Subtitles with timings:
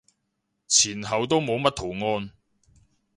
[0.67, 2.31] 前後都冇乜圖案